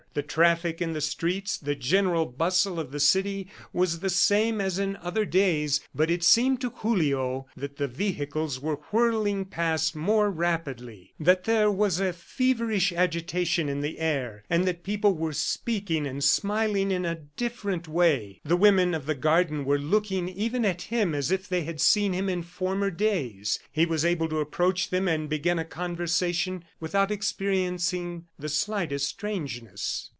[0.13, 4.77] The traffic in the streets, the general bustle of the city was the same as
[4.77, 10.29] in other days, but it seemed to Julio that the vehicles were whirling past more
[10.29, 16.05] rapidly, that there was a feverish agitation in the air and that people were speaking
[16.05, 18.41] and smiling in a different way.
[18.43, 22.11] The women of the garden were looking even at him as if they had seen
[22.11, 23.59] him in former days.
[23.71, 29.99] He was able to approach them and begin a conversation without experiencing the slightest strangeness.